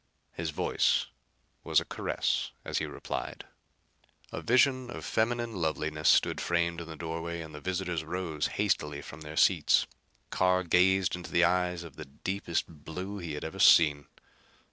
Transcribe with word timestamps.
His 0.31 0.49
voice 0.49 1.05
was 1.63 1.79
a 1.79 1.85
caress 1.85 2.49
as 2.65 2.79
he 2.79 2.87
replied. 2.87 3.45
A 4.31 4.41
vision 4.41 4.89
of 4.89 5.05
feminine 5.05 5.53
loveliness 5.57 6.09
stood 6.09 6.41
framed 6.41 6.81
in 6.81 6.87
the 6.87 6.95
doorway 6.95 7.39
and 7.41 7.53
the 7.53 7.61
visitors 7.61 8.03
rose 8.03 8.47
hastily 8.57 9.03
from 9.03 9.21
their 9.21 9.37
seats. 9.37 9.85
Carr 10.31 10.63
gazed 10.63 11.15
into 11.15 11.45
eyes 11.47 11.83
of 11.83 11.97
the 11.97 12.05
deepest 12.05 12.65
blue 12.67 13.19
he 13.19 13.33
had 13.35 13.43
ever 13.43 13.59
seen. 13.59 14.07